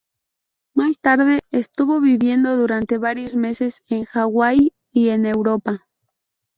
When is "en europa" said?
5.09-5.85